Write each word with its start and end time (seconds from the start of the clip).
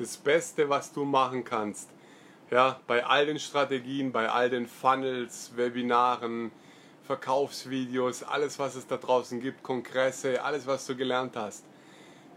das 0.00 0.16
Beste, 0.16 0.68
was 0.68 0.92
du 0.92 1.04
machen 1.04 1.44
kannst. 1.44 1.90
Ja, 2.50 2.80
bei 2.86 3.04
all 3.04 3.26
den 3.26 3.38
Strategien, 3.38 4.10
bei 4.10 4.28
all 4.28 4.50
den 4.50 4.66
Funnels, 4.66 5.52
Webinaren, 5.54 6.50
Verkaufsvideos, 7.04 8.22
alles, 8.22 8.58
was 8.58 8.74
es 8.74 8.86
da 8.86 8.96
draußen 8.96 9.40
gibt, 9.40 9.62
Kongresse, 9.62 10.42
alles, 10.42 10.66
was 10.66 10.86
du 10.86 10.96
gelernt 10.96 11.36
hast. 11.36 11.64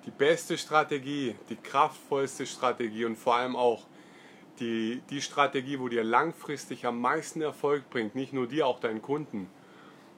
Die 0.05 0.11
beste 0.11 0.57
Strategie, 0.57 1.35
die 1.49 1.55
kraftvollste 1.55 2.45
Strategie 2.45 3.05
und 3.05 3.15
vor 3.17 3.35
allem 3.35 3.55
auch 3.55 3.85
die, 4.59 5.01
die 5.09 5.21
Strategie, 5.21 5.79
wo 5.79 5.87
dir 5.87 6.03
langfristig 6.03 6.85
am 6.85 6.99
meisten 6.99 7.41
Erfolg 7.41 7.89
bringt, 7.89 8.13
nicht 8.13 8.33
nur 8.33 8.47
dir, 8.47 8.67
auch 8.67 8.81
deinen 8.81 9.01
Kunden. 9.01 9.49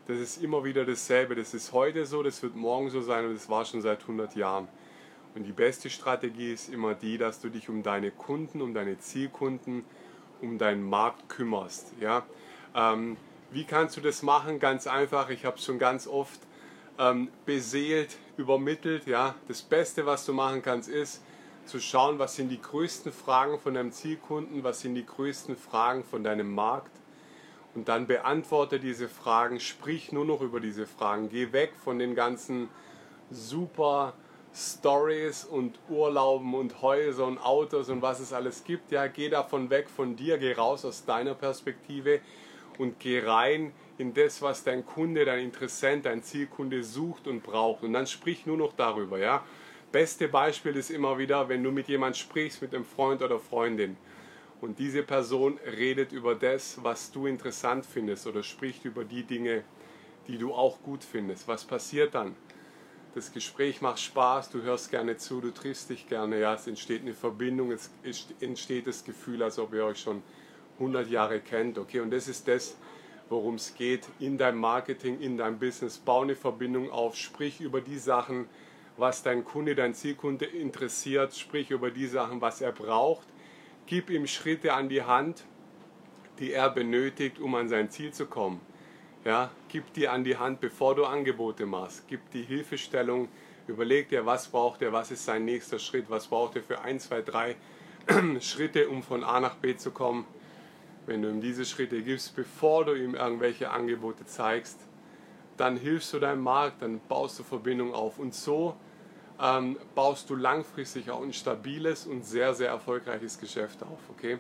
Das 0.08 0.18
ist 0.18 0.42
immer 0.42 0.64
wieder 0.64 0.84
dasselbe. 0.84 1.36
Das 1.36 1.54
ist 1.54 1.72
heute 1.74 2.06
so, 2.06 2.24
das 2.24 2.42
wird 2.42 2.56
morgen 2.56 2.90
so 2.90 3.02
sein 3.02 3.26
und 3.26 3.36
das 3.36 3.50
war 3.50 3.66
schon 3.66 3.82
seit 3.82 4.02
100 4.02 4.36
Jahren. 4.36 4.68
Und 5.36 5.44
die 5.44 5.52
beste 5.52 5.90
Strategie 5.90 6.54
ist 6.54 6.74
immer 6.74 6.94
die, 6.94 7.18
dass 7.18 7.42
du 7.42 7.50
dich 7.50 7.68
um 7.68 7.84
deine 7.84 8.10
Kunden, 8.10 8.62
um 8.62 8.74
deine 8.74 8.98
Zielkunden, 9.00 9.84
um 10.42 10.58
deinen 10.58 10.82
Markt 10.82 11.28
kümmerst. 11.28 11.92
Ja? 12.00 12.26
Ähm, 12.74 13.18
wie 13.52 13.66
kannst 13.66 13.98
du 13.98 14.02
das 14.02 14.24
machen? 14.24 14.60
Ganz 14.60 14.88
einfach. 14.88 15.30
Ich 15.30 15.44
habe 15.44 15.58
es 15.58 15.66
schon 15.66 15.78
ganz 15.78 16.08
oft 16.08 16.40
ähm, 16.98 17.28
beseelt, 17.46 18.18
übermittelt. 18.38 19.08
Ja? 19.08 19.36
Das 19.50 19.62
Beste, 19.62 20.06
was 20.06 20.26
du 20.26 20.32
machen 20.32 20.62
kannst, 20.62 20.88
ist 20.88 21.22
zu 21.66 21.82
schauen, 21.82 22.18
was 22.18 22.38
sind 22.38 22.48
die 22.48 22.62
größten 22.62 23.12
Fragen 23.12 23.60
von 23.60 23.74
deinem 23.74 23.92
Zielkunden, 23.92 24.64
was 24.64 24.80
sind 24.80 24.96
die 24.96 25.06
größten 25.06 25.58
Fragen 25.58 26.06
von 26.06 26.24
deinem 26.24 26.54
Markt. 26.54 26.92
Und 27.74 27.90
dann 27.90 28.08
beantworte 28.08 28.80
diese 28.80 29.10
Fragen, 29.10 29.60
sprich 29.60 30.14
nur 30.14 30.24
noch 30.24 30.40
über 30.40 30.62
diese 30.62 30.88
Fragen. 30.88 31.28
Geh 31.28 31.52
weg 31.52 31.74
von 31.84 32.00
den 32.00 32.16
ganzen 32.16 32.70
super 33.32 34.14
Stories 34.56 35.44
und 35.44 35.78
Urlauben 35.90 36.54
und 36.54 36.82
Häuser 36.82 37.26
und 37.26 37.40
Autos 37.40 37.90
und 37.90 38.02
was 38.02 38.22
es 38.22 38.32
alles 38.32 38.64
gibt. 38.64 38.92
Ja, 38.92 39.08
geh 39.08 39.28
davon 39.28 39.70
weg 39.70 39.90
von 39.90 40.16
dir, 40.16 40.38
geh 40.38 40.54
raus 40.54 40.86
aus 40.86 41.04
deiner 41.04 41.34
Perspektive 41.34 42.22
und 42.78 43.00
geh 43.00 43.20
rein 43.20 43.74
in 43.98 44.14
das, 44.14 44.42
was 44.42 44.64
dein 44.64 44.86
Kunde, 44.86 45.26
dein 45.26 45.44
Interessent, 45.44 46.06
dein 46.06 46.24
Zielkunde 46.24 46.84
sucht 46.84 47.28
und 47.28 47.44
braucht. 47.44 47.84
Und 47.84 47.94
dann 47.94 48.08
sprich 48.08 48.46
nur 48.46 48.58
noch 48.58 48.74
darüber. 48.74 49.18
Ja, 49.18 49.44
beste 49.92 50.30
Beispiel 50.30 50.76
ist 50.78 50.90
immer 50.90 51.18
wieder, 51.18 51.50
wenn 51.50 51.62
du 51.62 51.72
mit 51.72 51.90
jemand 51.90 52.16
sprichst, 52.16 52.62
mit 52.62 52.74
einem 52.74 52.86
Freund 52.86 53.22
oder 53.22 53.40
Freundin. 53.40 53.98
Und 54.62 54.80
diese 54.80 55.04
Person 55.04 55.60
redet 55.66 56.14
über 56.14 56.34
das, 56.34 56.80
was 56.82 57.12
du 57.12 57.28
interessant 57.28 57.86
findest 57.86 58.26
oder 58.26 58.42
spricht 58.42 58.86
über 58.86 59.04
die 59.04 59.24
Dinge, 59.24 59.64
die 60.28 60.38
du 60.38 60.54
auch 60.54 60.82
gut 60.82 61.04
findest. 61.04 61.48
Was 61.48 61.66
passiert 61.66 62.16
dann? 62.16 62.36
Das 63.16 63.32
Gespräch 63.32 63.82
macht 63.82 64.00
Spaß, 64.00 64.50
du 64.50 64.62
hörst 64.62 64.92
gerne 64.92 65.16
zu, 65.16 65.40
du 65.40 65.52
triffst 65.52 65.90
dich 65.90 66.08
gerne, 66.10 66.42
ja, 66.42 66.54
es 66.54 66.68
entsteht 66.68 67.02
eine 67.02 67.14
Verbindung, 67.14 67.72
es 67.72 67.90
entsteht 68.42 68.88
das 68.88 69.06
Gefühl, 69.06 69.42
als 69.42 69.58
ob 69.58 69.74
ihr 69.74 69.86
euch 69.86 70.02
schon 70.02 70.22
100 70.80 71.10
Jahre 71.10 71.40
kennt, 71.40 71.78
okay, 71.78 72.02
und 72.02 72.12
das 72.12 72.28
ist 72.28 72.46
das, 72.50 72.76
worum 73.30 73.56
es 73.56 73.74
geht 73.74 74.06
in 74.20 74.38
deinem 74.38 74.60
Marketing, 74.60 75.22
in 75.22 75.38
deinem 75.38 75.58
Business. 75.58 75.98
Bau 75.98 76.24
eine 76.24 76.36
Verbindung 76.36 76.92
auf, 76.92 77.16
sprich 77.16 77.62
über 77.62 77.80
die 77.80 77.98
Sachen, 77.98 78.50
was 78.98 79.24
dein 79.24 79.46
Kunde, 79.46 79.76
dein 79.76 79.94
Zielkunde 79.94 80.46
interessiert, 80.46 81.34
sprich 81.36 81.72
über 81.72 81.92
die 81.92 82.08
Sachen, 82.08 82.42
was 82.42 82.60
er 82.60 82.74
braucht, 82.74 83.28
gib 83.86 84.10
ihm 84.10 84.28
Schritte 84.28 84.74
an 84.74 84.90
die 84.90 85.04
Hand, 85.04 85.46
die 86.40 86.52
er 86.52 86.70
benötigt, 86.70 87.40
um 87.40 87.56
an 87.56 87.70
sein 87.70 87.90
Ziel 87.90 88.12
zu 88.12 88.26
kommen. 88.26 88.60
Ja, 89.26 89.50
gib 89.70 89.92
dir 89.94 90.14
an 90.14 90.24
die 90.24 90.38
Hand, 90.38 90.62
bevor 90.62 90.94
du 90.94 91.04
Angebote 91.04 91.66
machst. 91.66 92.04
Gib 92.08 92.30
die 92.30 92.44
Hilfestellung. 92.44 93.28
Überleg 93.68 94.08
dir, 94.10 94.28
was 94.28 94.48
braucht 94.48 94.84
er, 94.84 94.94
was 94.94 95.10
ist 95.10 95.26
sein 95.26 95.46
nächster 95.46 95.80
Schritt, 95.80 96.06
was 96.10 96.28
braucht 96.28 96.56
er 96.58 96.62
für 96.62 96.82
ein, 96.82 97.00
zwei, 97.00 97.24
drei 97.24 97.56
Schritte, 98.40 98.88
um 98.88 99.02
von 99.02 99.24
A 99.24 99.40
nach 99.40 99.56
B 99.56 99.76
zu 99.76 99.90
kommen. 99.90 100.28
Wenn 101.08 101.24
du 101.24 101.30
ihm 101.30 101.42
diese 101.42 101.66
Schritte 101.66 102.04
gibst, 102.04 102.36
bevor 102.36 102.86
du 102.86 102.94
ihm 102.94 103.16
irgendwelche 103.16 103.72
Angebote 103.72 104.28
zeigst, 104.28 104.78
dann 105.58 105.76
hilfst 105.76 106.14
du 106.14 106.20
deinem 106.20 106.44
Markt, 106.44 106.84
dann 106.84 107.02
baust 107.08 107.40
du 107.40 107.44
Verbindung 107.44 107.96
auf. 107.96 108.20
Und 108.20 108.36
so 108.36 108.76
ähm, 109.42 109.80
baust 109.96 110.30
du 110.30 110.36
langfristig 110.36 111.10
auch 111.10 111.24
ein 111.24 111.34
stabiles 111.34 112.06
und 112.06 112.28
sehr, 112.28 112.54
sehr 112.54 112.70
erfolgreiches 112.70 113.40
Geschäft 113.40 113.82
auf. 113.82 114.00
Okay? 114.12 114.38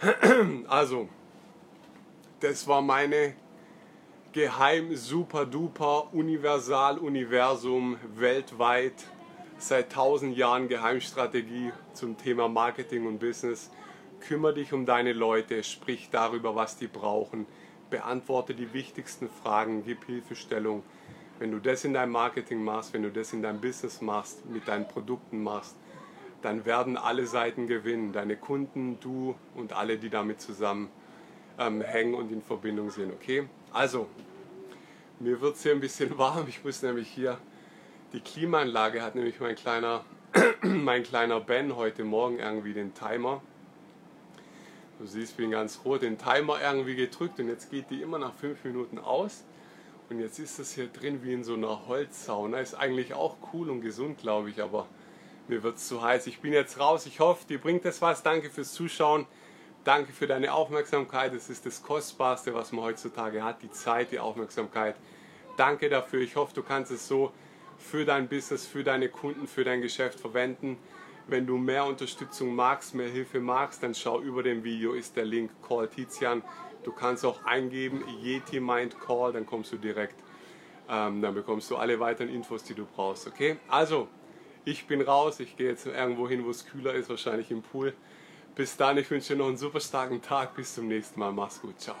Also, 0.68 1.08
das 2.38 2.68
war 2.68 2.80
meine 2.80 3.34
geheim, 4.34 4.96
super 4.96 5.46
duper, 5.46 6.12
universal, 6.12 6.98
Universum, 6.98 7.96
weltweit, 8.16 9.04
seit 9.58 9.92
tausend 9.92 10.36
Jahren 10.36 10.66
Geheimstrategie 10.66 11.70
zum 11.92 12.18
Thema 12.18 12.48
Marketing 12.48 13.06
und 13.06 13.20
Business. 13.20 13.70
Kümmere 14.18 14.54
dich 14.54 14.72
um 14.72 14.86
deine 14.86 15.12
Leute, 15.12 15.62
sprich 15.62 16.08
darüber, 16.10 16.56
was 16.56 16.76
die 16.76 16.88
brauchen, 16.88 17.46
beantworte 17.90 18.54
die 18.54 18.72
wichtigsten 18.74 19.28
Fragen, 19.28 19.84
gib 19.86 20.04
Hilfestellung. 20.06 20.82
Wenn 21.38 21.52
du 21.52 21.60
das 21.60 21.84
in 21.84 21.94
deinem 21.94 22.10
Marketing 22.10 22.64
machst, 22.64 22.92
wenn 22.92 23.04
du 23.04 23.12
das 23.12 23.32
in 23.32 23.40
deinem 23.40 23.60
Business 23.60 24.00
machst, 24.00 24.44
mit 24.46 24.66
deinen 24.66 24.88
Produkten 24.88 25.44
machst, 25.44 25.76
dann 26.42 26.64
werden 26.64 26.96
alle 26.96 27.26
Seiten 27.26 27.68
gewinnen. 27.68 28.12
Deine 28.12 28.36
Kunden, 28.36 28.98
du 28.98 29.36
und 29.54 29.74
alle, 29.74 29.96
die 29.96 30.10
damit 30.10 30.40
zusammen 30.40 30.90
ähm, 31.56 31.84
und 32.14 32.32
in 32.32 32.42
Verbindung 32.42 32.90
sind. 32.90 33.12
Okay? 33.12 33.48
Also, 33.74 34.06
mir 35.18 35.40
wird 35.40 35.56
es 35.56 35.64
hier 35.64 35.72
ein 35.72 35.80
bisschen 35.80 36.16
warm. 36.18 36.46
Ich 36.48 36.64
muss 36.64 36.80
nämlich 36.82 37.08
hier, 37.08 37.38
die 38.12 38.20
Klimaanlage 38.20 39.02
hat 39.02 39.16
nämlich 39.16 39.40
mein 39.40 39.56
kleiner, 39.56 40.04
mein 40.62 41.02
kleiner 41.02 41.40
Ben 41.40 41.74
heute 41.74 42.04
Morgen 42.04 42.38
irgendwie 42.38 42.72
den 42.72 42.94
Timer. 42.94 43.42
Du 45.00 45.06
siehst, 45.06 45.32
ich 45.32 45.36
bin 45.36 45.50
ganz 45.50 45.80
rot, 45.84 46.02
den 46.02 46.18
Timer 46.18 46.60
irgendwie 46.62 46.94
gedrückt 46.94 47.40
und 47.40 47.48
jetzt 47.48 47.68
geht 47.68 47.90
die 47.90 48.00
immer 48.00 48.20
nach 48.20 48.32
5 48.34 48.62
Minuten 48.62 48.98
aus. 48.98 49.42
Und 50.08 50.20
jetzt 50.20 50.38
ist 50.38 50.60
das 50.60 50.72
hier 50.74 50.86
drin 50.86 51.24
wie 51.24 51.32
in 51.32 51.42
so 51.42 51.54
einer 51.54 51.88
Holzsauna. 51.88 52.58
Ist 52.60 52.74
eigentlich 52.74 53.12
auch 53.12 53.36
cool 53.52 53.70
und 53.70 53.80
gesund, 53.80 54.18
glaube 54.18 54.50
ich, 54.50 54.62
aber 54.62 54.86
mir 55.48 55.64
wird 55.64 55.78
es 55.78 55.88
zu 55.88 56.00
heiß. 56.00 56.28
Ich 56.28 56.38
bin 56.38 56.52
jetzt 56.52 56.78
raus. 56.78 57.06
Ich 57.06 57.18
hoffe, 57.18 57.44
dir 57.48 57.60
bringt 57.60 57.84
das 57.84 58.00
was. 58.00 58.22
Danke 58.22 58.50
fürs 58.50 58.72
Zuschauen. 58.72 59.26
Danke 59.84 60.14
für 60.14 60.26
deine 60.26 60.54
Aufmerksamkeit. 60.54 61.34
Es 61.34 61.50
ist 61.50 61.66
das 61.66 61.82
Kostbarste, 61.82 62.54
was 62.54 62.72
man 62.72 62.86
heutzutage 62.86 63.44
hat, 63.44 63.60
die 63.60 63.70
Zeit, 63.70 64.12
die 64.12 64.18
Aufmerksamkeit. 64.18 64.96
Danke 65.58 65.90
dafür. 65.90 66.22
Ich 66.22 66.36
hoffe, 66.36 66.54
du 66.54 66.62
kannst 66.62 66.90
es 66.90 67.06
so 67.06 67.32
für 67.76 68.06
dein 68.06 68.26
Business, 68.26 68.66
für 68.66 68.82
deine 68.82 69.10
Kunden, 69.10 69.46
für 69.46 69.62
dein 69.62 69.82
Geschäft 69.82 70.18
verwenden. 70.18 70.78
Wenn 71.26 71.46
du 71.46 71.58
mehr 71.58 71.84
Unterstützung 71.84 72.54
magst, 72.54 72.94
mehr 72.94 73.08
Hilfe 73.08 73.40
magst, 73.40 73.82
dann 73.82 73.94
schau 73.94 74.22
über 74.22 74.42
dem 74.42 74.64
Video 74.64 74.94
ist 74.94 75.16
der 75.16 75.26
Link 75.26 75.50
Call 75.60 75.86
Tizian. 75.88 76.42
Du 76.82 76.90
kannst 76.90 77.22
auch 77.26 77.44
eingeben 77.44 78.04
Yeti 78.22 78.60
Mind 78.60 78.98
Call, 78.98 79.34
dann 79.34 79.44
kommst 79.44 79.70
du 79.72 79.76
direkt, 79.76 80.16
ähm, 80.88 81.20
dann 81.20 81.34
bekommst 81.34 81.70
du 81.70 81.76
alle 81.76 82.00
weiteren 82.00 82.30
Infos, 82.30 82.64
die 82.64 82.74
du 82.74 82.86
brauchst. 82.86 83.26
Okay? 83.26 83.58
Also, 83.68 84.08
ich 84.64 84.86
bin 84.86 85.02
raus. 85.02 85.40
Ich 85.40 85.58
gehe 85.58 85.68
jetzt 85.68 85.86
irgendwo 85.86 86.26
hin, 86.26 86.46
wo 86.46 86.50
es 86.50 86.64
kühler 86.64 86.94
ist, 86.94 87.10
wahrscheinlich 87.10 87.50
im 87.50 87.60
Pool. 87.60 87.92
Bis 88.54 88.76
dann, 88.76 88.98
ich 88.98 89.10
wünsche 89.10 89.32
dir 89.32 89.38
noch 89.38 89.48
einen 89.48 89.56
super 89.56 89.80
starken 89.80 90.22
Tag. 90.22 90.54
Bis 90.54 90.74
zum 90.74 90.88
nächsten 90.88 91.18
Mal. 91.18 91.32
Mach's 91.32 91.60
gut. 91.60 91.80
Ciao. 91.80 91.96